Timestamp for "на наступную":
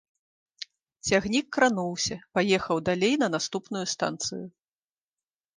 3.25-3.85